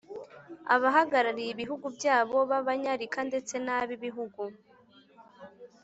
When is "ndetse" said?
3.29-3.53